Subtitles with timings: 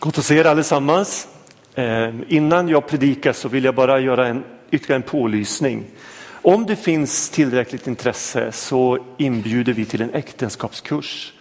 [0.00, 1.28] Gott att se er allesammans.
[1.74, 5.84] Ehm, innan jag predikar så vill jag bara göra en, ytterligare en pålysning.
[6.42, 11.32] Om det finns tillräckligt intresse så inbjuder vi till en äktenskapskurs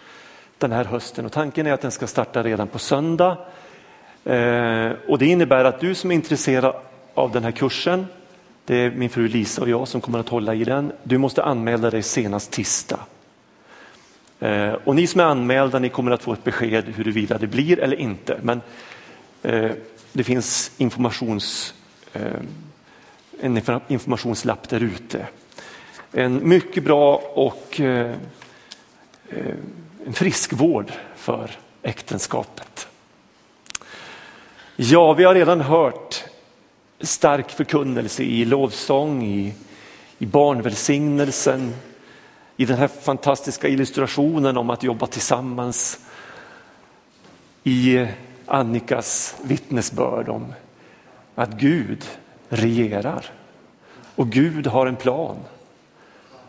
[0.57, 3.38] den här hösten och tanken är att den ska starta redan på söndag.
[4.25, 6.76] Ehm, och det innebär att du som är intresserad
[7.13, 8.08] av den här kursen,
[8.65, 11.44] det är min fru Lisa och jag som kommer att hålla i den, du måste
[11.44, 12.99] anmäla dig senast tisdag.
[14.40, 17.80] Eh, och ni som är anmälda, ni kommer att få ett besked huruvida det blir
[17.80, 18.40] eller inte.
[18.41, 18.61] Men
[19.44, 19.71] eh,
[20.13, 21.73] det finns informations,
[22.13, 22.21] eh,
[23.41, 25.27] en informationslapp där ute.
[26.11, 28.16] En mycket bra och eh,
[29.30, 29.55] eh,
[30.05, 32.88] en friskvård för äktenskapet.
[34.75, 36.23] Ja, vi har redan hört
[36.99, 39.53] stark förkunnelse i lovsång, i,
[40.17, 41.73] i barnvälsignelsen,
[42.57, 45.99] i den här fantastiska illustrationen om att jobba tillsammans
[47.63, 48.07] i
[48.45, 50.53] Annikas vittnesbörd om
[51.35, 52.05] att Gud
[52.50, 53.25] regerar.
[54.16, 55.35] Och Gud har en plan.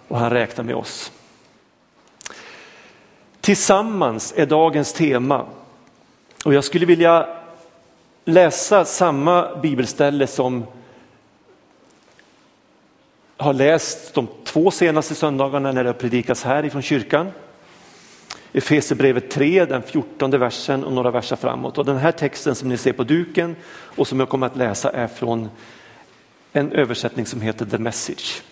[0.08, 1.12] Och han räknar med oss.
[3.40, 5.46] Tillsammans är dagens tema.
[6.44, 7.28] Och jag skulle vilja
[8.24, 10.64] läsa samma bibelställe som
[13.38, 17.30] har läst de två senaste söndagarna när det har predikats här ifrån kyrkan.
[18.52, 21.78] Efesierbrevet 3, den 14 versen och några verser framåt.
[21.78, 24.90] Och den här texten som ni ser på duken och som jag kommer att läsa
[24.90, 25.48] är från
[26.52, 28.42] en översättning som heter The Message.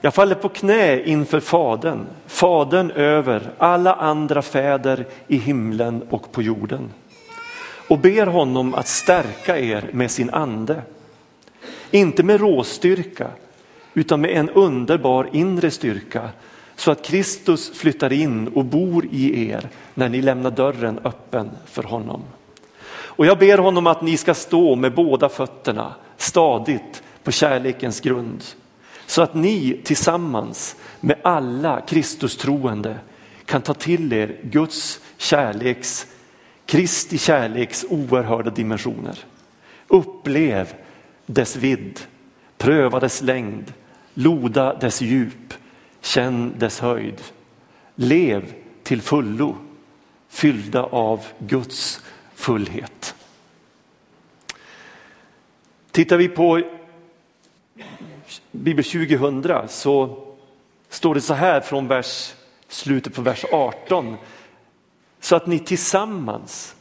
[0.00, 6.42] Jag faller på knä inför Fadern, Fadern över alla andra fäder i himlen och på
[6.42, 6.92] jorden
[7.88, 10.82] och ber honom att stärka er med sin ande
[11.90, 13.30] inte med råstyrka
[13.94, 16.28] utan med en underbar inre styrka
[16.76, 21.82] så att Kristus flyttar in och bor i er när ni lämnar dörren öppen för
[21.82, 22.22] honom.
[22.88, 28.44] Och jag ber honom att ni ska stå med båda fötterna stadigt på kärlekens grund
[29.06, 32.98] så att ni tillsammans med alla Kristus troende
[33.44, 36.06] kan ta till er Guds kärleks,
[36.66, 39.18] Kristi kärleks oerhörda dimensioner.
[39.88, 40.74] Upplev
[41.26, 42.00] dess vidd,
[42.58, 43.72] pröva dess längd,
[44.14, 45.54] loda dess djup,
[46.00, 47.22] känn dess höjd.
[47.94, 49.56] Lev till fullo,
[50.28, 52.00] fyllda av Guds
[52.34, 53.14] fullhet.
[55.90, 56.62] Tittar vi på
[58.50, 60.22] Bibel 2000 så
[60.88, 62.34] står det så här från vers,
[62.68, 64.16] slutet på vers 18.
[65.20, 66.76] Så att ni tillsammans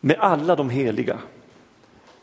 [0.00, 1.18] med alla de heliga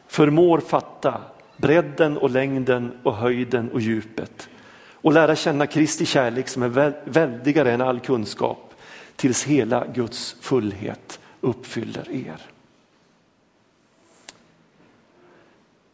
[0.10, 1.22] förmår fatta
[1.58, 4.50] bredden och längden och höjden och djupet
[4.94, 8.74] och lära känna Kristi kärlek som är väldigare än all kunskap
[9.16, 12.42] tills hela Guds fullhet uppfyller er.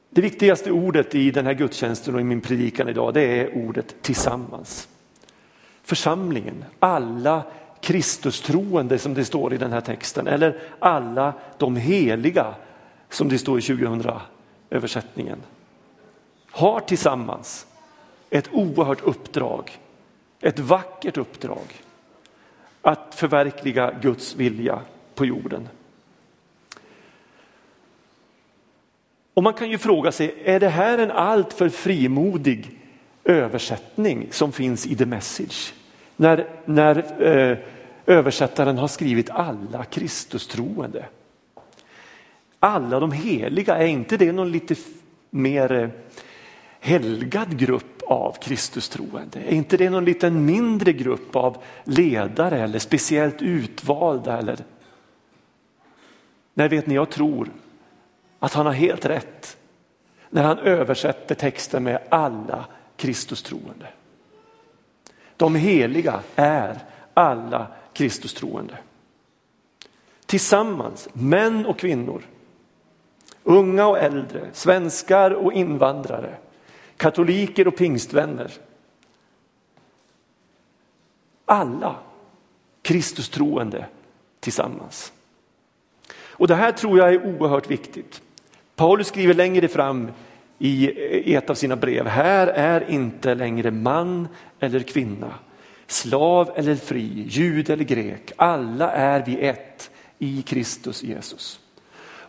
[0.09, 3.95] Det viktigaste ordet i den här gudstjänsten och i min predikan idag det är ordet
[4.01, 4.87] tillsammans.
[5.83, 7.43] Församlingen, alla
[7.81, 12.55] Kristustroende som det står i den här texten eller alla de heliga
[13.15, 14.11] som det står i 2000
[14.69, 15.39] översättningen,
[16.51, 17.67] har tillsammans
[18.29, 19.79] ett oerhört uppdrag,
[20.41, 21.81] ett vackert uppdrag
[22.81, 24.79] att förverkliga Guds vilja
[25.15, 25.69] på jorden.
[29.33, 32.79] Och man kan ju fråga sig, är det här en alltför frimodig
[33.23, 35.73] översättning som finns i The Message?
[36.15, 37.57] När, när eh,
[38.05, 41.05] översättaren har skrivit alla Kristustroende
[42.65, 44.75] alla de heliga, är inte det någon lite
[45.29, 45.89] mer eh,
[46.79, 49.39] helgad grupp av Kristustroende?
[49.39, 54.37] Är inte det någon liten mindre grupp av ledare eller speciellt utvalda?
[54.37, 54.57] Eller?
[56.53, 57.51] Nej, vet ni, jag tror
[58.39, 59.57] att han har helt rätt
[60.29, 62.65] när han översätter texten med alla
[62.97, 63.87] Kristustroende.
[65.37, 66.79] De heliga är
[67.13, 68.77] alla Kristustroende.
[70.25, 72.21] Tillsammans, män och kvinnor,
[73.47, 76.35] Unga och äldre, svenskar och invandrare,
[76.97, 78.51] katoliker och pingstvänner.
[81.45, 81.95] Alla
[82.81, 83.85] Kristus troende
[84.39, 85.13] tillsammans.
[86.37, 88.21] Och det här tror jag är oerhört viktigt.
[88.75, 90.11] Paulus skriver längre fram
[90.59, 94.27] i ett av sina brev, här är inte längre man
[94.59, 95.33] eller kvinna,
[95.87, 101.59] slav eller fri, jud eller grek, alla är vi ett i Kristus Jesus.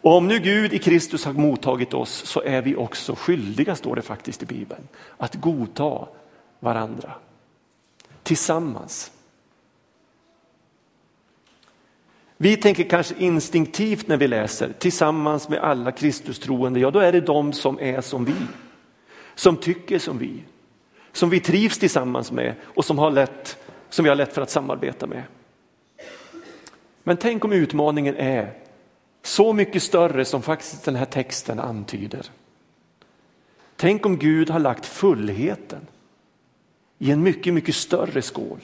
[0.07, 3.97] Och om nu Gud i Kristus har mottagit oss så är vi också skyldiga, står
[3.97, 6.09] det faktiskt i Bibeln, att godta
[6.61, 7.13] varandra.
[8.23, 9.13] Tillsammans.
[12.37, 17.21] Vi tänker kanske instinktivt när vi läser tillsammans med alla Kristustroende, ja då är det
[17.21, 18.37] de som är som vi,
[19.35, 20.43] som tycker som vi,
[21.13, 23.59] som vi trivs tillsammans med och som, har lätt,
[23.91, 25.23] som vi har lätt för att samarbeta med.
[27.03, 28.66] Men tänk om utmaningen är
[29.27, 32.31] så mycket större som faktiskt den här texten antyder.
[33.77, 35.87] Tänk om Gud har lagt fullheten
[36.99, 38.61] i en mycket, mycket större skål.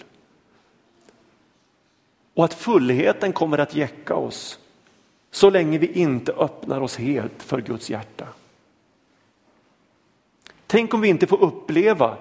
[2.35, 4.59] Och att fullheten kommer att jäcka oss
[5.31, 8.26] så länge vi inte öppnar oss helt för Guds hjärta.
[10.67, 12.17] Tänk om vi inte får uppleva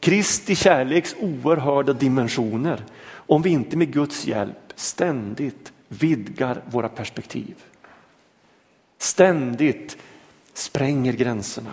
[0.00, 7.54] Kristi kärleks oerhörda dimensioner om vi inte med Guds hjälp ständigt vidgar våra perspektiv.
[8.98, 9.96] Ständigt
[10.52, 11.72] spränger gränserna.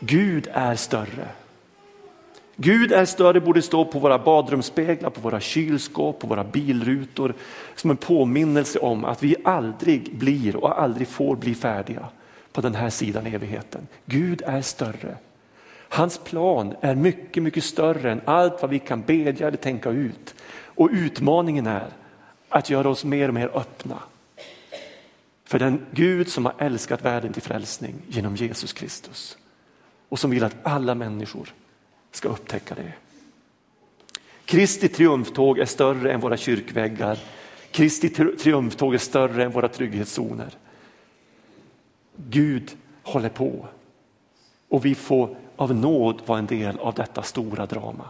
[0.00, 1.28] Gud är större.
[2.56, 7.34] Gud är större borde stå på våra badrumsspeglar, på våra kylskåp, på våra bilrutor
[7.74, 12.08] som en påminnelse om att vi aldrig blir och aldrig får bli färdiga
[12.52, 13.86] på den här sidan evigheten.
[14.04, 15.16] Gud är större.
[15.88, 20.34] Hans plan är mycket, mycket större än allt vad vi kan bedja eller tänka ut.
[20.64, 21.88] Och utmaningen är
[22.48, 23.98] att göra oss mer och mer öppna
[25.54, 29.38] för den Gud som har älskat världen till frälsning genom Jesus Kristus
[30.08, 31.54] och som vill att alla människor
[32.10, 32.92] ska upptäcka det.
[34.44, 37.18] Kristi triumftåg är större än våra kyrkväggar.
[37.70, 40.50] Kristi triumftåg är större än våra trygghetszoner.
[42.16, 43.68] Gud håller på
[44.68, 48.08] och vi får av nåd vara en del av detta stora drama.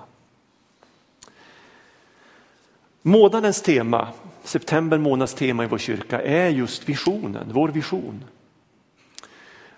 [3.03, 4.09] Månadens tema,
[4.45, 8.25] september månads tema i vår kyrka är just visionen, vår vision.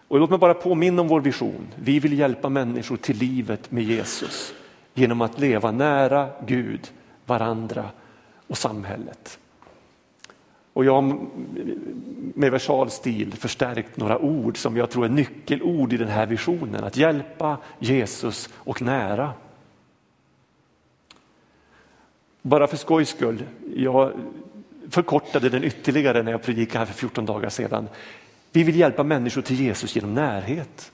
[0.08, 1.68] Och låt mig bara påminna om vår vision.
[1.76, 4.54] Vi vill hjälpa människor till livet med Jesus
[4.94, 6.92] genom att leva nära Gud,
[7.26, 7.90] varandra
[8.46, 9.38] och samhället.
[10.72, 11.18] Och jag har
[12.34, 16.84] med versal stil förstärkt några ord som jag tror är nyckelord i den här visionen.
[16.84, 19.32] Att hjälpa Jesus och nära.
[22.42, 23.42] Bara för skojs skull,
[23.76, 24.12] jag
[24.90, 27.88] förkortade den ytterligare när jag predikade här för 14 dagar sedan.
[28.52, 30.92] Vi vill hjälpa människor till Jesus genom närhet.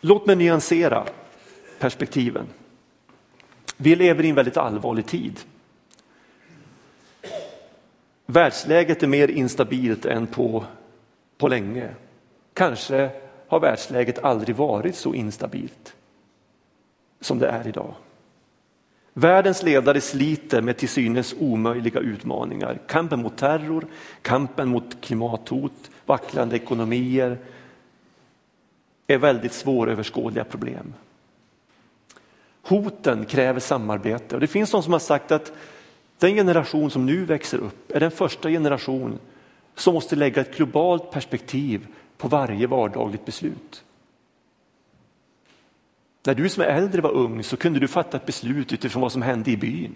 [0.00, 1.04] Låt mig nyansera
[1.78, 2.46] perspektiven.
[3.76, 5.40] Vi lever i en väldigt allvarlig tid.
[8.26, 10.64] Världsläget är mer instabilt än på,
[11.38, 11.88] på länge.
[12.54, 13.10] Kanske
[13.48, 15.96] har världsläget aldrig varit så instabilt
[17.20, 17.94] som det är idag.
[19.18, 22.78] Världens ledare sliter med till synes omöjliga utmaningar.
[22.86, 23.86] Kampen mot terror,
[24.22, 27.38] kampen mot klimathot, vacklande ekonomier
[29.06, 30.94] är väldigt svåröverskådliga problem.
[32.62, 35.52] Hoten kräver samarbete och det finns de som har sagt att
[36.18, 39.18] den generation som nu växer upp är den första generation
[39.74, 41.86] som måste lägga ett globalt perspektiv
[42.16, 43.84] på varje vardagligt beslut.
[46.26, 49.12] När du som är äldre var ung så kunde du fatta ett beslut utifrån vad
[49.12, 49.94] som hände i byn,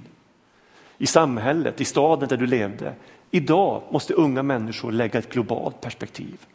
[0.99, 2.95] i samhället, i staden där du levde.
[3.31, 6.47] Idag måste unga människor lägga ett globalt perspektiv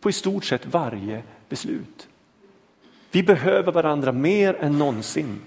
[0.00, 2.08] på i stort sett varje beslut.
[3.10, 5.40] Vi behöver varandra mer än någonsin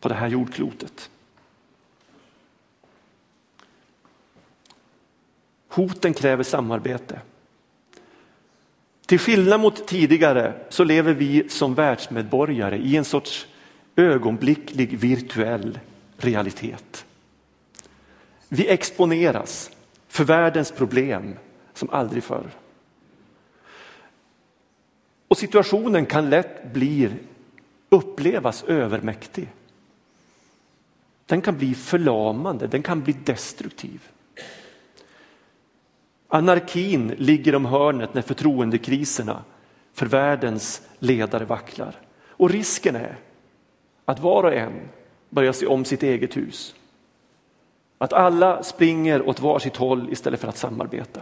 [0.00, 1.10] på det här jordklotet.
[5.68, 7.20] Hoten kräver samarbete.
[9.08, 13.46] Till skillnad mot tidigare så lever vi som världsmedborgare i en sorts
[13.96, 15.78] ögonblicklig virtuell
[16.16, 17.04] realitet.
[18.48, 19.70] Vi exponeras
[20.08, 21.36] för världens problem
[21.74, 22.50] som aldrig förr.
[25.28, 27.10] Och situationen kan lätt bli,
[27.88, 29.48] upplevas övermäktig.
[31.26, 34.00] Den kan bli förlamande, den kan bli destruktiv.
[36.28, 39.44] Anarkin ligger om hörnet när förtroendekriserna
[39.92, 41.94] för världens ledare vacklar.
[42.26, 43.18] Och risken är
[44.04, 44.72] att var och en
[45.30, 46.74] börjar se om sitt eget hus.
[47.98, 51.20] Att alla springer åt varsitt håll istället för att samarbeta.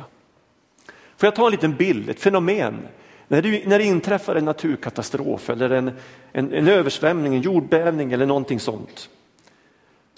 [1.16, 2.88] Får jag ta en liten bild, ett fenomen.
[3.28, 5.90] När, du, när det inträffar en naturkatastrof eller en,
[6.32, 9.10] en, en översvämning, en jordbävning eller någonting sånt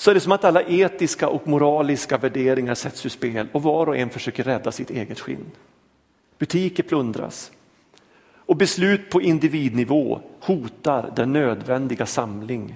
[0.01, 3.87] så är det som att alla etiska och moraliska värderingar sätts ur spel och var
[3.87, 5.51] och en försöker rädda sitt eget skinn.
[6.39, 7.53] Butiker plundras
[8.31, 12.75] och beslut på individnivå hotar den nödvändiga samling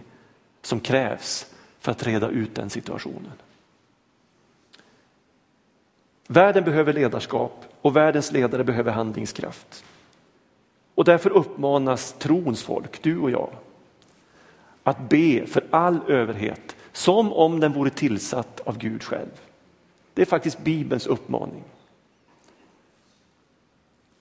[0.63, 1.47] som krävs
[1.81, 3.33] för att reda ut den situationen.
[6.27, 9.85] Världen behöver ledarskap och världens ledare behöver handlingskraft.
[10.95, 13.51] Och därför uppmanas trons folk, du och jag,
[14.83, 19.41] att be för all överhet som om den vore tillsatt av Gud själv.
[20.15, 21.65] Det är faktiskt Bibelns uppmaning.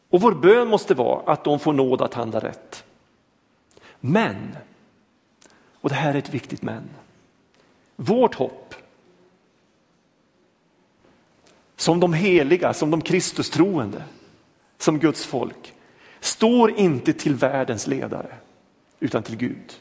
[0.10, 2.84] Och vår bön måste vara att de får nåd att handla rätt.
[4.00, 4.58] Men,
[5.74, 6.90] och det här är ett viktigt men,
[7.96, 8.75] vårt hopp
[11.75, 14.04] som de heliga, som de Kristustroende,
[14.78, 15.74] som Guds folk,
[16.20, 18.36] står inte till världens ledare
[19.00, 19.74] utan till Gud.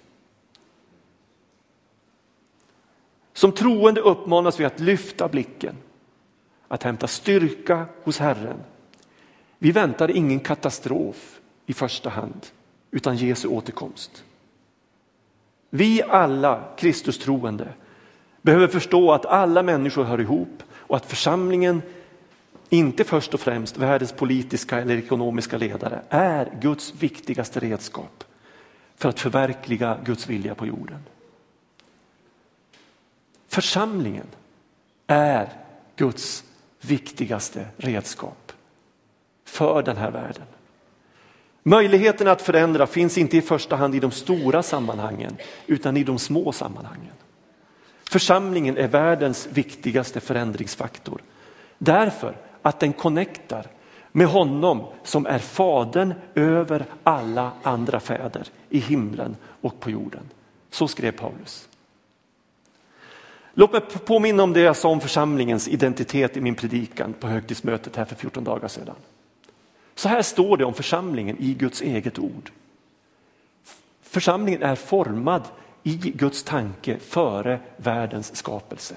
[3.41, 5.77] Som troende uppmanas vi att lyfta blicken,
[6.69, 8.57] att hämta styrka hos Herren.
[9.59, 12.47] Vi väntar ingen katastrof i första hand,
[12.91, 14.25] utan Jesu återkomst.
[15.71, 17.69] Vi alla Kristustroende
[18.43, 21.83] behöver förstå att alla människor hör ihop och att församlingen
[22.69, 28.25] inte först och främst världens politiska eller ekonomiska ledare är Guds viktigaste redskap
[28.97, 30.99] för att förverkliga Guds vilja på jorden.
[33.51, 34.27] Församlingen
[35.07, 35.53] är
[35.97, 36.45] Guds
[36.81, 38.53] viktigaste redskap
[39.45, 40.47] för den här världen.
[41.63, 46.19] Möjligheten att förändra finns inte i första hand i de stora sammanhangen utan i de
[46.19, 47.13] små sammanhangen.
[48.05, 51.23] Församlingen är världens viktigaste förändringsfaktor.
[51.79, 53.67] Därför att den connectar
[54.13, 60.23] med honom som är fadern över alla andra fäder i himlen och på jorden.
[60.71, 61.69] Så skrev Paulus.
[63.61, 67.97] Låt mig påminna om det jag sa om församlingens identitet i min predikan på högtidsmötet
[67.97, 68.95] här för 14 dagar sedan.
[69.95, 72.51] Så här står det om församlingen i Guds eget ord.
[74.03, 75.43] Församlingen är formad
[75.83, 78.97] i Guds tanke före världens skapelse.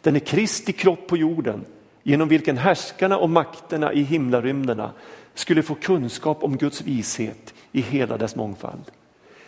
[0.00, 1.64] Den är Kristi kropp på jorden
[2.02, 4.90] genom vilken härskarna och makterna i himlarymderna
[5.34, 8.90] skulle få kunskap om Guds vishet i hela dess mångfald.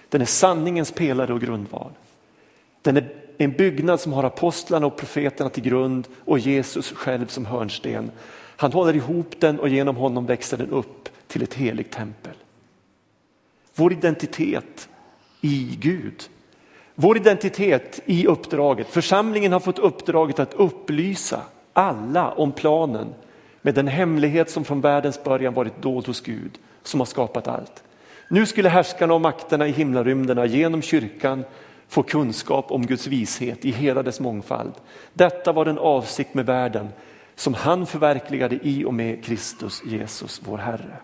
[0.09, 1.91] Den är sanningens pelare och grundval.
[2.83, 3.09] Den är
[3.39, 8.11] en byggnad som har apostlarna och profeterna till grund och Jesus själv som hörnsten.
[8.57, 12.35] Han håller ihop den och genom honom växer den upp till ett heligt tempel.
[13.75, 14.89] Vår identitet
[15.41, 16.23] i Gud.
[16.95, 18.87] Vår identitet i uppdraget.
[18.87, 21.41] Församlingen har fått uppdraget att upplysa
[21.73, 23.15] alla om planen
[23.63, 27.83] med den hemlighet som från världens början varit dold hos Gud som har skapat allt.
[28.29, 31.45] Nu skulle härskarna och makterna i himlarymderna genom kyrkan
[31.89, 34.73] få kunskap om Guds vishet i hela dess mångfald.
[35.13, 36.89] Detta var den avsikt med världen
[37.35, 40.97] som han förverkligade i och med Kristus Jesus, vår Herre.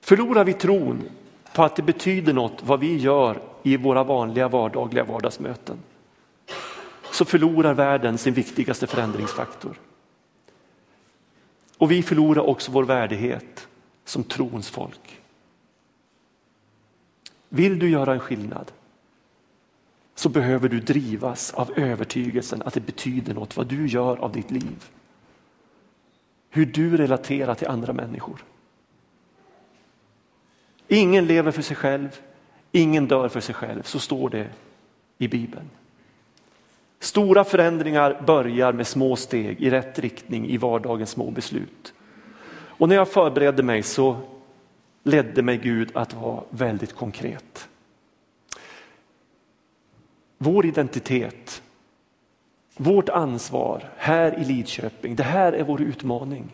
[0.00, 1.02] Förlorar vi tron
[1.54, 5.78] på att det betyder något vad vi gör i våra vanliga vardagliga vardagsmöten
[7.12, 9.80] så förlorar världen sin viktigaste förändringsfaktor.
[11.78, 13.68] Och vi förlorar också vår värdighet
[14.04, 15.03] som trons folk.
[17.54, 18.72] Vill du göra en skillnad
[20.14, 24.50] så behöver du drivas av övertygelsen att det betyder något vad du gör av ditt
[24.50, 24.84] liv.
[26.50, 28.44] Hur du relaterar till andra människor.
[30.88, 32.20] Ingen lever för sig själv,
[32.72, 33.82] ingen dör för sig själv.
[33.82, 34.48] Så står det
[35.18, 35.70] i Bibeln.
[36.98, 41.94] Stora förändringar börjar med små steg i rätt riktning i vardagens små beslut.
[42.54, 44.16] Och när jag förberedde mig så
[45.04, 47.68] ledde mig Gud att vara väldigt konkret.
[50.38, 51.62] Vår identitet,
[52.76, 56.52] vårt ansvar här i Lidköping, det här är vår utmaning.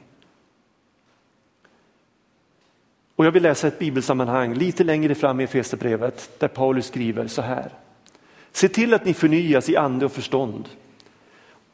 [3.16, 7.42] Och jag vill läsa ett bibelsammanhang lite längre fram i Efesierbrevet där Paulus skriver så
[7.42, 7.72] här.
[8.52, 10.68] Se till att ni förnyas i ande och förstånd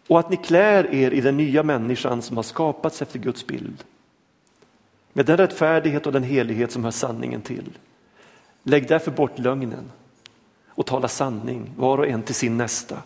[0.08, 3.84] och att ni klär er i den nya människan som har skapats efter Guds bild.
[5.16, 7.78] Med den rättfärdighet och den helighet som hör sanningen till.
[8.62, 9.90] Lägg därför bort lögnen
[10.68, 13.02] och tala sanning var och en till sin nästa.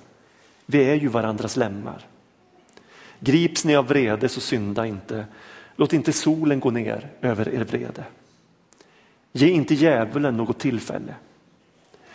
[0.67, 2.07] Vi är ju varandras lemmar.
[3.21, 5.25] Grips ni av vrede så synda inte.
[5.77, 8.05] Låt inte solen gå ner över er vrede.
[9.33, 11.15] Ge inte djävulen något tillfälle.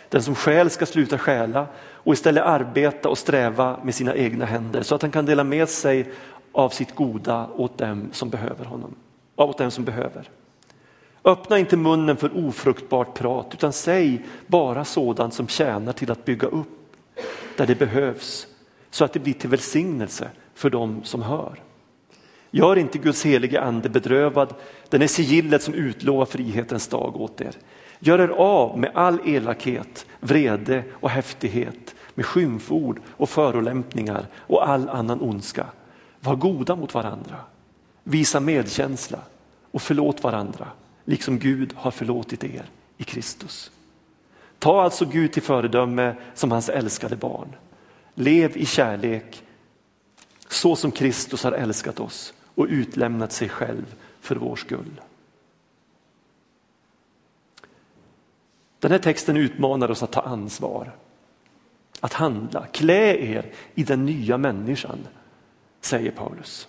[0.08, 4.82] Den som stjäl ska sluta stjäla och istället arbeta och sträva med sina egna händer
[4.82, 6.12] så att han kan dela med sig
[6.52, 8.94] av sitt goda åt dem som behöver honom.
[9.36, 10.28] Åt dem som behöver.
[11.24, 16.48] Öppna inte munnen för ofruktbart prat utan säg bara sådant som tjänar till att bygga
[16.48, 16.96] upp
[17.56, 18.46] där det behövs
[18.90, 21.62] så att det blir till välsignelse för dem som hör.
[22.50, 24.54] Gör inte Guds helige ande bedrövad,
[24.88, 27.54] den är sigillet som utlovar frihetens dag åt er.
[27.98, 34.88] Gör er av med all elakhet, vrede och häftighet, med skymford och förolämpningar och all
[34.88, 35.66] annan ondska.
[36.20, 37.36] Var goda mot varandra,
[38.08, 39.18] visa medkänsla
[39.70, 40.68] och förlåt varandra,
[41.04, 42.64] liksom Gud har förlåtit er
[42.96, 43.70] i Kristus.
[44.58, 47.56] Ta alltså Gud till föredöme som hans älskade barn.
[48.14, 49.42] Lev i kärlek
[50.48, 55.00] Så som Kristus har älskat oss och utlämnat sig själv för vår skull.
[58.78, 60.92] Den här texten utmanar oss att ta ansvar,
[62.00, 62.66] att handla.
[62.66, 64.98] Klä er i den nya människan,
[65.80, 66.68] säger Paulus.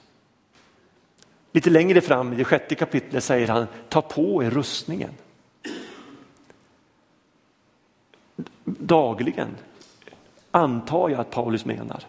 [1.52, 5.12] Lite längre fram i det sjätte kapitlet säger han, ta på er rustningen.
[8.66, 9.56] Dagligen,
[10.52, 12.04] antar jag att Paulus menar.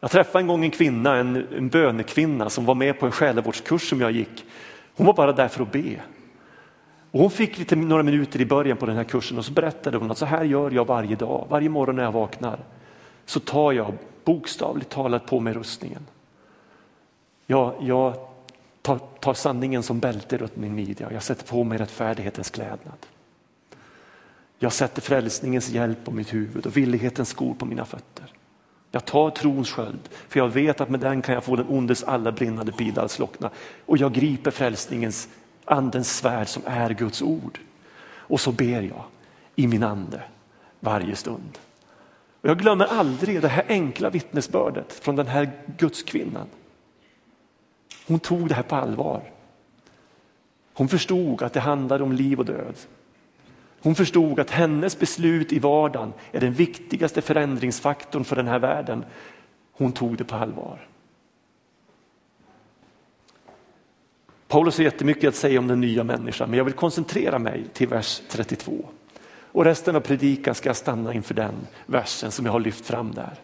[0.00, 3.88] Jag träffade en gång en kvinna, en, en bönekvinna som var med på en själavårdskurs
[3.88, 4.44] som jag gick.
[4.94, 6.00] Hon var bara där för att be.
[7.10, 9.96] Och hon fick lite, några minuter i början på den här kursen och så berättade
[9.96, 12.58] hon att så här gör jag varje dag, varje morgon när jag vaknar.
[13.26, 16.06] Så tar jag bokstavligt talat på mig rustningen.
[17.52, 18.14] Jag, jag
[18.82, 23.06] tar, tar sanningen som bälte runt min midja, jag sätter på mig rättfärdighetens klädnad.
[24.58, 28.32] Jag sätter frälsningens hjälp på mitt huvud och villighetens skor på mina fötter.
[28.90, 32.02] Jag tar trons sköld, för jag vet att med den kan jag få den ondes
[32.04, 33.50] alla brinnande pilar att slockna.
[33.86, 35.28] Och jag griper frälsningens
[35.64, 37.58] andens svärd som är Guds ord.
[38.14, 39.04] Och så ber jag
[39.56, 40.22] i min ande
[40.80, 41.58] varje stund.
[42.40, 46.46] Och jag glömmer aldrig det här enkla vittnesbördet från den här gudskvinnan.
[48.12, 49.22] Hon tog det här på allvar.
[50.74, 52.74] Hon förstod att det handlade om liv och död.
[53.80, 59.04] Hon förstod att hennes beslut i vardagen är den viktigaste förändringsfaktorn för den här världen.
[59.72, 60.88] Hon tog det på allvar.
[64.48, 67.88] Paulus har jättemycket att säga om den nya människan, men jag vill koncentrera mig till
[67.88, 68.84] vers 32.
[69.52, 71.54] Och resten av predikan ska jag stanna inför den
[71.86, 73.34] versen som jag har lyft fram där.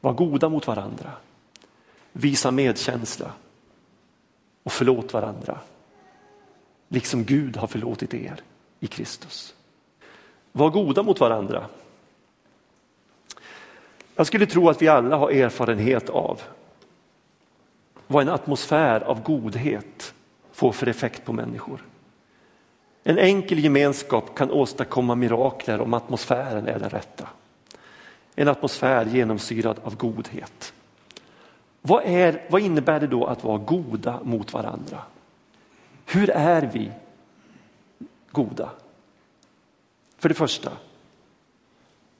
[0.00, 1.12] Var goda mot varandra,
[2.12, 3.32] visa medkänsla
[4.68, 5.58] och förlåt varandra,
[6.88, 8.40] liksom Gud har förlåtit er
[8.80, 9.54] i Kristus.
[10.52, 11.66] Var goda mot varandra.
[14.16, 16.40] Jag skulle tro att vi alla har erfarenhet av
[18.06, 20.14] vad en atmosfär av godhet
[20.52, 21.84] får för effekt på människor.
[23.04, 27.28] En enkel gemenskap kan åstadkomma mirakler om atmosfären är den rätta.
[28.34, 30.72] En atmosfär genomsyrad av godhet.
[31.88, 35.02] Vad, är, vad innebär det då att vara goda mot varandra?
[36.06, 36.92] Hur är vi
[38.30, 38.70] goda?
[40.18, 40.72] För det första,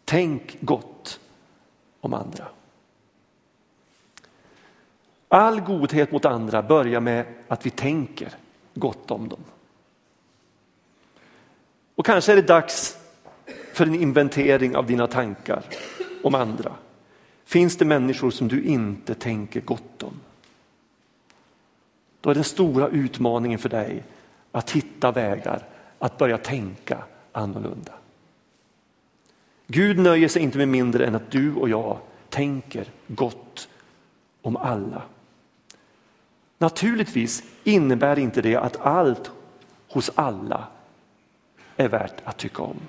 [0.04, 1.20] tänk gott
[2.00, 2.48] om andra.
[5.28, 8.32] All godhet mot andra börjar med att vi tänker
[8.74, 9.44] gott om dem.
[11.94, 12.98] Och kanske är det dags
[13.72, 15.62] för en inventering av dina tankar
[16.22, 16.72] om andra.
[17.48, 20.12] Finns det människor som du inte tänker gott om?
[22.20, 24.04] Då är den stora utmaningen för dig
[24.52, 25.62] att hitta vägar
[25.98, 27.92] att börja tänka annorlunda.
[29.66, 33.68] Gud nöjer sig inte med mindre än att du och jag tänker gott
[34.42, 35.02] om alla.
[36.58, 39.30] Naturligtvis innebär inte det att allt
[39.88, 40.66] hos alla
[41.76, 42.80] är värt att tycka om.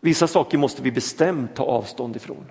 [0.00, 2.44] Vissa saker måste vi bestämt ta avstånd ifrån.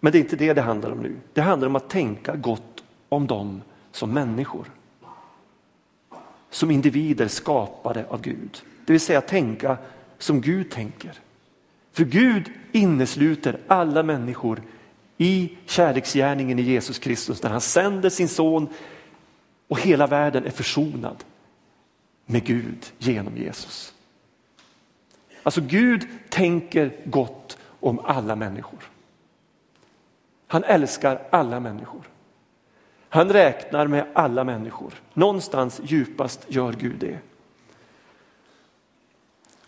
[0.00, 1.16] Men det är inte det det handlar om nu.
[1.32, 4.70] Det handlar om att tänka gott om dem som människor.
[6.50, 8.62] Som individer skapade av Gud.
[8.86, 9.76] Det vill säga tänka
[10.18, 11.12] som Gud tänker.
[11.92, 14.62] För Gud innesluter alla människor
[15.16, 18.68] i kärleksgärningen i Jesus Kristus när han sänder sin son
[19.68, 21.24] och hela världen är försonad
[22.26, 23.94] med Gud genom Jesus.
[25.42, 28.90] Alltså Gud tänker gott om alla människor.
[30.48, 32.02] Han älskar alla människor.
[33.08, 34.94] Han räknar med alla människor.
[35.14, 37.18] Någonstans djupast gör Gud det.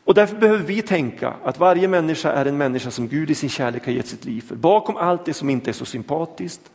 [0.04, 3.48] Och därför behöver vi tänka att varje människa är en människa som Gud i sin
[3.48, 4.56] kärlek har gett sitt liv för.
[4.56, 6.70] Bakom allt det som inte är så sympatiskt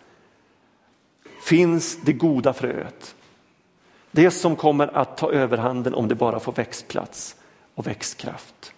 [1.44, 3.15] finns det goda fröet.
[4.12, 7.36] Det som kommer att ta överhanden om det bara får växtplats
[7.76, 8.74] och växtkraft.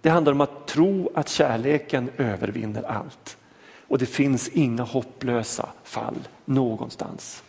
[0.00, 3.36] Det handlar om att tro att kärleken övervinner allt.
[3.94, 7.42] Och det finns inga hopplösa fall någonstans.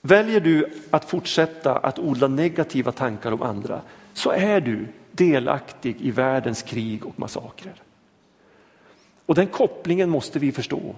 [0.00, 3.80] Väljer du att fortsätta att odla negativa tankar om andra
[4.12, 7.82] så är du delaktig i världens krig och massakrer.
[9.26, 10.94] Och den kopplingen måste vi förstå.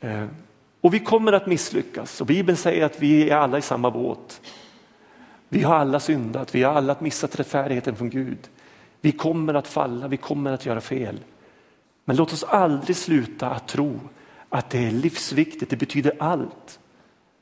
[0.00, 0.26] Eh,
[0.80, 4.40] och vi kommer att misslyckas och Bibeln säger att vi är alla i samma båt.
[5.48, 8.38] Vi har alla syndat, vi har alla missat rättfärdigheten från Gud.
[9.00, 11.20] Vi kommer att falla, vi kommer att göra fel.
[12.04, 14.00] Men låt oss aldrig sluta att tro
[14.48, 16.78] att det är livsviktigt, det betyder allt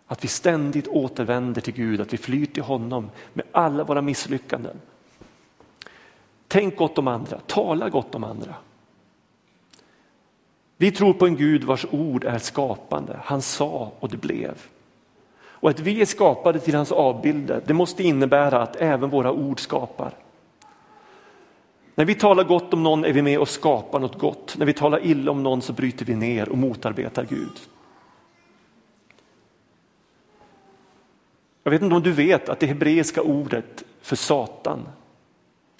[0.06, 4.80] att vi ständigt återvänder till Gud, att vi flyr till honom med alla våra misslyckanden.
[6.48, 8.54] Tänk gott om andra, tala gott om andra.
[10.76, 13.20] Vi tror på en Gud vars ord är skapande.
[13.24, 14.62] Han sa och det blev.
[15.36, 19.60] Och att vi är skapade till hans avbilder, det måste innebära att även våra ord
[19.60, 20.14] skapar.
[21.94, 24.54] När vi talar gott om någon är vi med och skapar något gott.
[24.58, 27.60] När vi talar illa om någon så bryter vi ner och motarbetar Gud.
[31.62, 34.88] Jag vet inte om du vet att det hebreiska ordet för Satan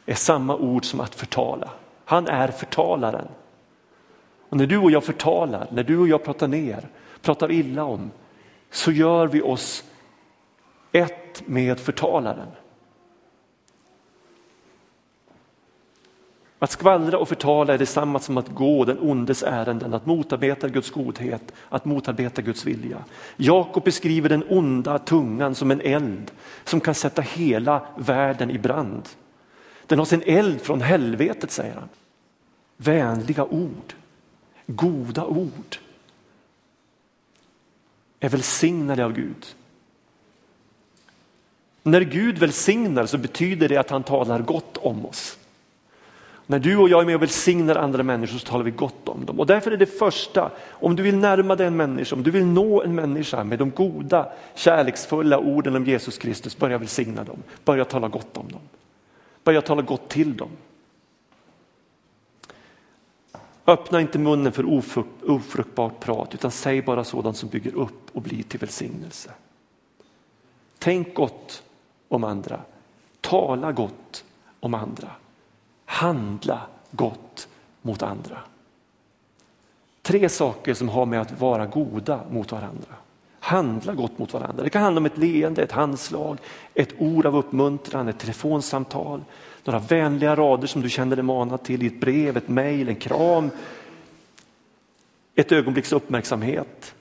[0.07, 1.71] är samma ord som att förtala.
[2.05, 3.29] Han är förtalaren.
[4.49, 6.89] Och när du och jag förtalar, när du och jag pratar ner,
[7.23, 8.11] pratar illa om,
[8.71, 9.85] så gör vi oss
[10.93, 12.49] ett med förtalaren.
[16.59, 20.91] Att skvallra och förtala är detsamma som att gå den ondes ärenden, att motarbeta Guds
[20.91, 23.05] godhet, att motarbeta Guds vilja.
[23.37, 26.31] Jakob beskriver den onda tungan som en eld
[26.65, 29.09] som kan sätta hela världen i brand.
[29.87, 31.89] Den har sin eld från helvetet säger han.
[32.77, 33.95] Vänliga ord,
[34.67, 35.77] goda ord
[38.21, 39.47] är välsignade av Gud.
[41.83, 45.39] När Gud välsignar så betyder det att han talar gott om oss.
[46.47, 49.25] När du och jag är med och välsignar andra människor så talar vi gott om
[49.25, 49.41] dem.
[49.41, 52.45] Och därför är det första, om du vill närma dig en människa, om du vill
[52.45, 57.43] nå en människa med de goda, kärleksfulla orden om Jesus Kristus, börja välsigna dem.
[57.65, 58.61] Börja tala gott om dem.
[59.45, 60.51] Börja tala gott till dem.
[63.67, 64.67] Öppna inte munnen för
[65.27, 69.31] ofruktbart prat utan säg bara sådant som bygger upp och blir till välsignelse.
[70.79, 71.63] Tänk gott
[72.09, 72.61] om andra.
[73.21, 74.25] Tala gott
[74.61, 75.11] om andra.
[75.85, 77.49] Handla gott
[77.83, 78.39] mot andra.
[80.03, 82.95] Tre saker som har med att vara goda mot varandra.
[83.41, 84.65] Handla gott mot varandra.
[84.65, 86.39] Det kan handla om ett leende, ett handslag,
[86.75, 89.25] ett ord av uppmuntran, ett telefonsamtal,
[89.65, 92.97] några vänliga rader som du känner dig manad till i ett brev, ett mejl, en
[92.97, 93.51] kram,
[95.35, 96.95] ett ögonblicks uppmärksamhet,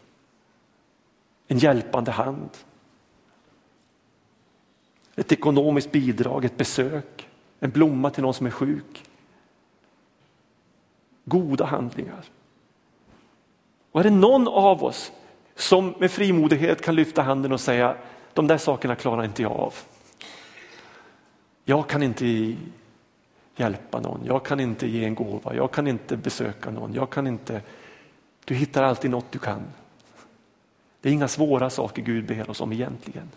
[1.48, 2.50] en hjälpande hand,
[5.16, 7.28] ett ekonomiskt bidrag, ett besök,
[7.64, 9.04] en blomma till någon som är sjuk.
[11.26, 12.26] Goda handlingar.
[13.92, 15.12] Och är det någon av oss
[15.56, 17.96] som med frimodighet kan lyfta handen och säga
[18.34, 19.74] de där sakerna klarar inte jag av.
[21.66, 22.56] Jag kan inte
[23.56, 27.28] hjälpa någon, jag kan inte ge en gåva, jag kan inte besöka någon, jag kan
[27.28, 27.62] inte...
[28.46, 29.62] Du hittar alltid något du kan.
[31.02, 33.30] Det är inga svåra saker Gud ber oss om egentligen.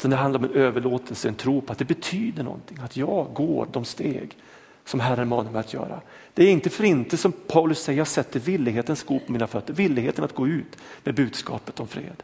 [0.00, 3.26] Utan det handlar om en överlåtelse, en tro på att det betyder någonting, att jag
[3.34, 4.36] går de steg
[4.84, 6.00] som Herren manar mig att göra.
[6.34, 9.74] Det är inte för inte som Paulus säger, jag sätter villighetens sko på mina fötter,
[9.74, 12.22] villigheten att gå ut med budskapet om fred.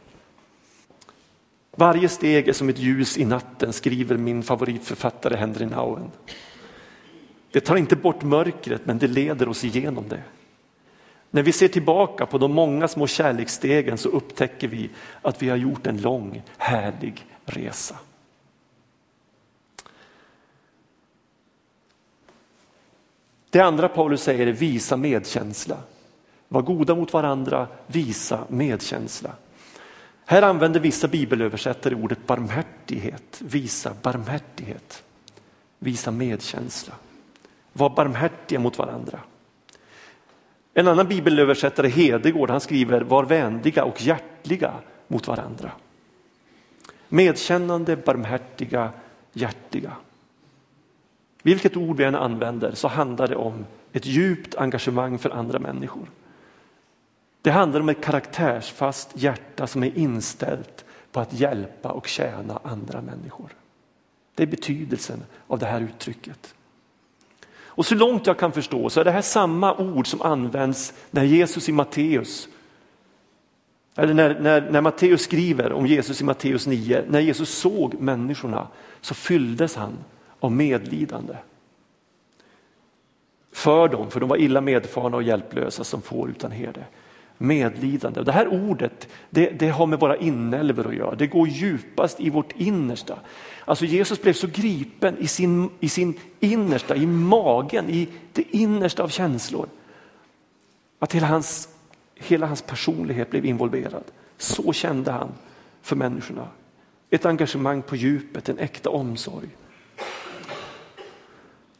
[1.75, 6.11] Varje steg är som ett ljus i natten, skriver min favoritförfattare Henry Nauen.
[7.51, 10.23] Det tar inte bort mörkret, men det leder oss igenom det.
[11.31, 14.89] När vi ser tillbaka på de många små kärleksstegen så upptäcker vi
[15.21, 17.95] att vi har gjort en lång, härlig resa.
[23.49, 25.77] Det andra Paulus säger är visa medkänsla.
[26.47, 29.31] Var goda mot varandra, visa medkänsla.
[30.25, 35.03] Här använder vissa bibelöversättare ordet barmhärtighet, visa barmhärtighet,
[35.79, 36.93] visa medkänsla.
[37.73, 39.19] Var barmhärtiga mot varandra.
[40.73, 44.73] En annan bibelöversättare, Hedegård, han skriver var vänliga och hjärtliga
[45.07, 45.71] mot varandra.
[47.09, 48.91] Medkännande, barmhärtiga,
[49.33, 49.91] hjärtiga.
[51.43, 56.07] Vilket ord vi än använder så handlar det om ett djupt engagemang för andra människor.
[57.41, 63.01] Det handlar om ett karaktärsfast hjärta som är inställt på att hjälpa och tjäna andra
[63.01, 63.49] människor.
[64.35, 66.53] Det är betydelsen av det här uttrycket.
[67.77, 71.23] Och så långt jag kan förstå så är det här samma ord som används när
[71.23, 72.47] Jesus i Matteus
[73.97, 78.67] eller när, när, när Matteus skriver om Jesus i Matteus 9, när Jesus såg människorna
[79.01, 79.97] så fylldes han
[80.39, 81.35] av medlidande.
[83.51, 86.83] För dem, för de var illa medfarna och hjälplösa som får utan herde.
[87.37, 88.23] Medlidande.
[88.23, 92.29] Det här ordet det, det har med våra inälvor att göra, det går djupast i
[92.29, 93.19] vårt innersta.
[93.65, 99.03] Alltså Jesus blev så gripen i sin, i sin innersta, i magen, i det innersta
[99.03, 99.67] av känslor.
[100.99, 101.69] Att hela hans,
[102.19, 104.03] hela hans personlighet blev involverad.
[104.37, 105.29] Så kände han
[105.81, 106.47] för människorna.
[107.09, 109.47] Ett engagemang på djupet, en äkta omsorg.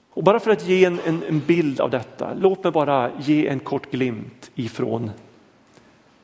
[0.10, 3.48] Och bara för att ge en, en, en, bild av detta, låt mig bara ge
[3.48, 5.12] en kort glimt ifrån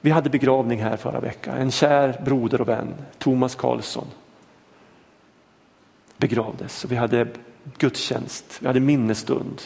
[0.06, 1.58] vi hade begravning här förra veckan.
[1.58, 4.08] En kär broder och vän, Thomas Karlsson,
[6.18, 6.86] begravdes.
[6.86, 7.28] Vi hade
[7.78, 9.62] gudstjänst, vi hade minnesstund.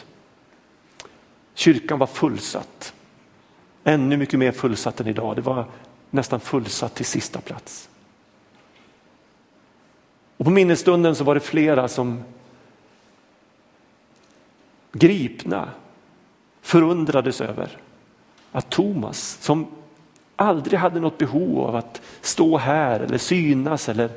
[1.54, 2.94] Kyrkan var fullsatt.
[3.88, 5.36] Ännu mycket mer fullsatt än idag.
[5.36, 5.64] Det var
[6.10, 7.88] nästan fullsatt till sista plats.
[10.36, 12.24] Och på minnesstunden så var det flera som
[14.92, 15.68] gripna
[16.60, 17.76] förundrades över
[18.52, 19.66] att Thomas, som
[20.36, 24.10] aldrig hade något behov av att stå här eller synas eller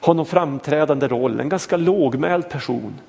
[0.00, 3.00] ha någon framträdande roll, en ganska lågmäld person,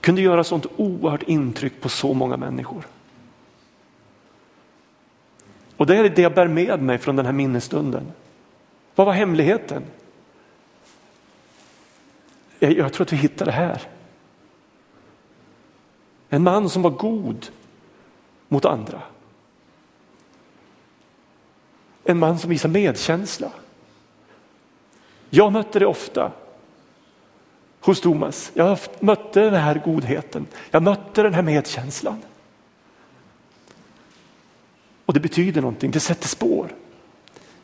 [0.00, 2.86] kunde göra sånt oerhört intryck på så många människor.
[5.76, 8.12] Och det är det jag bär med mig från den här minnesstunden.
[8.94, 9.82] Vad var hemligheten?
[12.58, 13.82] Jag tror att vi hittar det här.
[16.28, 17.46] En man som var god
[18.48, 19.02] mot andra.
[22.04, 23.50] En man som visar medkänsla.
[25.30, 26.32] Jag mötte det ofta
[27.80, 28.50] hos Thomas.
[28.54, 30.46] Jag mötte den här godheten.
[30.70, 32.22] Jag mötte den här medkänslan.
[35.06, 36.74] Och det betyder någonting, det sätter spår.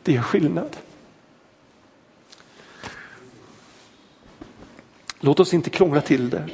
[0.03, 0.77] Det gör skillnad.
[5.19, 6.49] Låt oss inte krångla till det.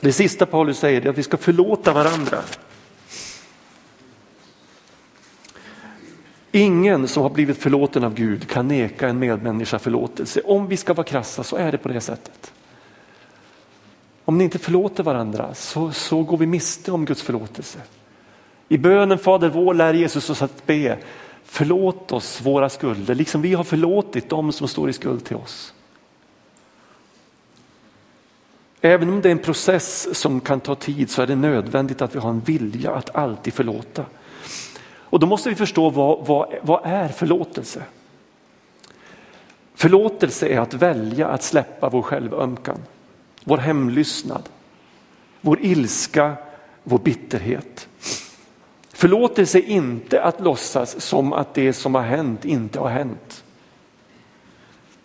[0.00, 2.42] Det sista Paulus säger är att vi ska förlåta varandra.
[6.52, 10.40] Ingen som har blivit förlåten av Gud kan neka en medmänniska förlåtelse.
[10.40, 12.52] Om vi ska vara krassa så är det på det sättet.
[14.28, 17.78] Om ni inte förlåter varandra så, så går vi miste om Guds förlåtelse.
[18.68, 20.98] I bönen Fader vår lär Jesus oss att be,
[21.44, 25.74] förlåt oss våra skulder liksom vi har förlåtit dem som står i skuld till oss.
[28.80, 32.14] Även om det är en process som kan ta tid så är det nödvändigt att
[32.14, 34.04] vi har en vilja att alltid förlåta.
[35.00, 37.82] Och då måste vi förstå vad, vad, vad är förlåtelse?
[39.74, 42.78] Förlåtelse är att välja att släppa vår självömkan,
[43.48, 44.48] vår hemlystnad,
[45.40, 46.36] vår ilska,
[46.82, 47.88] vår bitterhet.
[48.92, 53.44] Förlåtelse är inte att låtsas som att det som har hänt inte har hänt.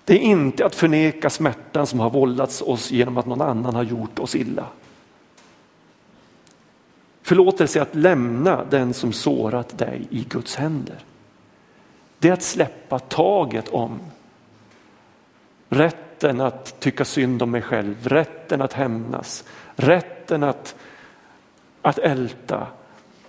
[0.06, 3.84] Det är inte att förneka smärtan som har vållats oss genom att någon annan har
[3.84, 4.66] gjort oss illa.
[7.22, 11.00] Förlåtelse är att lämna den som sårat dig i Guds händer.
[12.20, 14.00] Det är att släppa taget om
[16.24, 19.44] rätten att tycka synd om mig själv, rätten att hämnas,
[19.76, 20.76] rätten att,
[21.82, 22.68] att älta,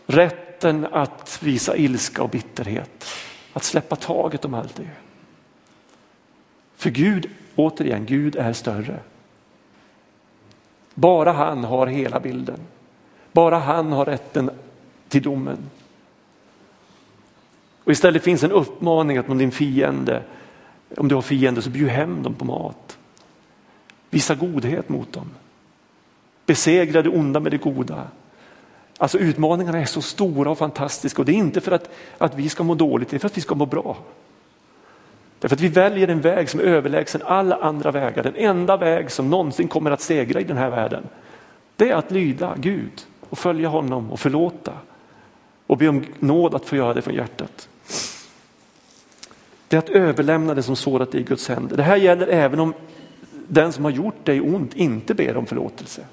[0.07, 3.07] rätten att visa ilska och bitterhet.
[3.53, 4.91] Att släppa taget om allt det.
[6.77, 9.01] För Gud, återigen, Gud är större.
[10.95, 12.61] Bara han har hela bilden.
[13.33, 14.51] Bara han har rätten
[15.09, 15.59] till domen.
[17.85, 20.23] Och istället finns en uppmaning att om din fiende,
[20.97, 22.82] om du har fiende så bjud hem dem på mat.
[24.13, 25.31] Visa godhet mot dem.
[26.47, 28.07] Besegra det onda med det goda.
[28.99, 32.49] Alltså utmaningarna är så stora och fantastiska och det är inte för att, att vi
[32.49, 33.97] ska må dåligt, det är för att vi ska må bra.
[35.39, 38.23] Därför att vi väljer en väg som är överlägsen alla andra vägar.
[38.23, 41.03] Den enda väg som någonsin kommer att segra i den här världen.
[41.77, 44.73] Det är att lyda Gud och följa honom och förlåta.
[45.67, 47.69] Och be om nåd att få göra det från hjärtat.
[49.69, 51.77] Det är att överlämna det som sårat dig i Guds händer.
[51.77, 52.75] Det här gäller även om
[53.49, 56.07] den som har gjort dig ont inte ber om förlåtelse.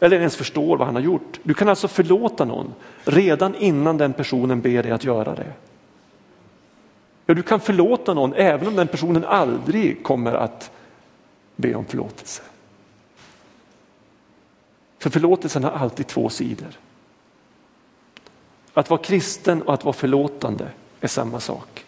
[0.00, 1.40] Eller ens förstår vad han har gjort.
[1.42, 5.52] Du kan alltså förlåta någon redan innan den personen ber dig att göra det.
[7.26, 10.70] Ja, du kan förlåta någon även om den personen aldrig kommer att
[11.56, 12.42] be om förlåtelse.
[14.98, 16.78] För förlåtelsen har alltid två sidor.
[18.74, 20.68] Att vara kristen och att vara förlåtande
[21.00, 21.83] är samma sak.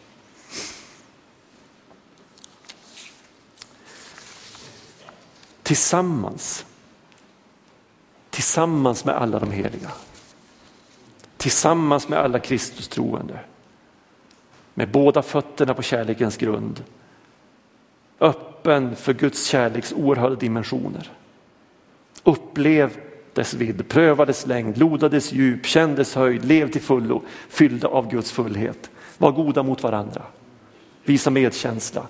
[5.67, 6.67] Tillsammans,
[8.31, 9.91] tillsammans med alla de heliga,
[11.37, 13.39] tillsammans med alla Kristus troende
[14.75, 16.85] med båda fötterna på kärlekens grund.
[18.21, 21.11] Öppen för Guds kärleks oerhörda dimensioner.
[22.25, 23.01] Upplev
[23.33, 27.89] dess vidd, pröva dess längd, loda dess djup, känn dess höjd, lev till fullo, fyllda
[27.89, 28.91] av Guds fullhet.
[29.19, 30.23] Var goda mot varandra,
[31.05, 32.07] visa medkänsla,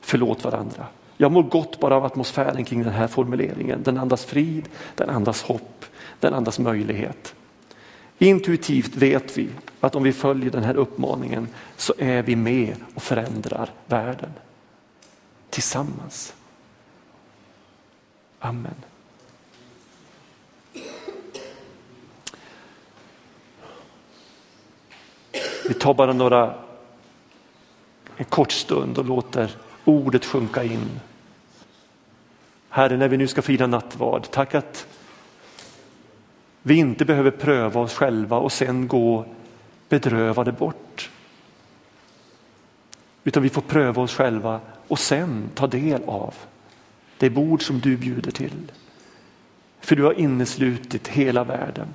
[0.00, 0.86] förlåt varandra.
[1.22, 3.82] Jag mår gott bara av atmosfären kring den här formuleringen.
[3.82, 5.84] Den andas frid, den andas hopp,
[6.20, 7.34] den andas möjlighet.
[8.18, 9.48] Intuitivt vet vi
[9.80, 14.30] att om vi följer den här uppmaningen så är vi med och förändrar världen.
[15.50, 16.34] Tillsammans.
[18.38, 18.74] Amen.
[25.68, 26.54] Vi tar bara några
[28.16, 31.00] en kort stund och låter ordet sjunka in.
[32.74, 34.86] Herre, när vi nu ska fira nattvard, tack att
[36.62, 39.26] vi inte behöver pröva oss själva och sen gå
[39.88, 41.10] bedrövade bort.
[43.24, 46.34] Utan vi får pröva oss själva och sen ta del av
[47.18, 48.72] det bord som du bjuder till.
[49.80, 51.88] För du har inneslutit hela världen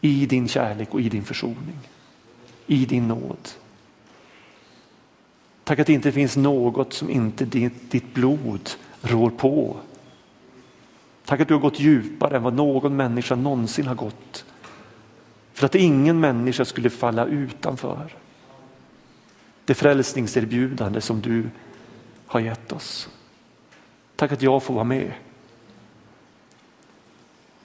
[0.00, 1.78] i din kärlek och i din försoning.
[2.66, 3.48] I din nåd.
[5.64, 8.70] Tack att det inte finns något som inte ditt, ditt blod
[9.02, 9.76] rår på.
[11.24, 14.44] Tack att du har gått djupare än vad någon människa någonsin har gått.
[15.52, 18.14] För att ingen människa skulle falla utanför
[19.64, 21.50] det frälsningserbjudande som du
[22.26, 23.08] har gett oss.
[24.16, 25.12] Tack att jag får vara med.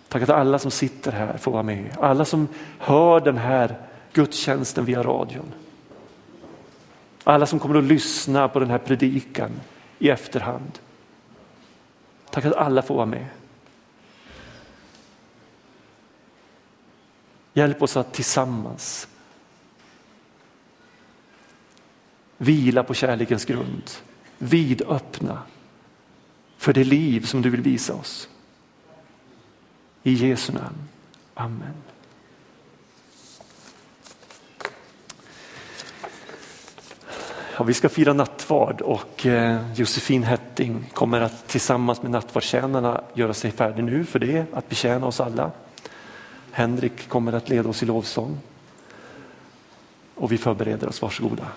[0.08, 1.98] Tack att alla som sitter här får vara med.
[2.00, 2.48] Alla som
[2.80, 3.78] hör den här
[4.14, 5.54] gudstjänsten via radion.
[7.24, 9.52] Alla som kommer att lyssna på den här predikan
[10.00, 10.80] i efterhand.
[12.34, 13.26] Tack att alla får vara med.
[17.54, 19.08] Hjälp oss att tillsammans
[22.38, 23.92] vila på kärlekens grund,
[24.38, 25.42] vidöppna
[26.58, 28.30] för det liv som du vill visa oss.
[30.04, 30.90] I Jesu namn.
[31.34, 31.93] Amen.
[37.58, 43.34] Ja, vi ska fira nattvard och eh, Josefin Hetting kommer att tillsammans med nattvardstjänarna göra
[43.34, 45.52] sig färdig nu för det, att betjäna oss alla.
[46.52, 48.38] Henrik kommer att leda oss i lovsång
[50.16, 51.48] och vi förbereder oss, varsågoda.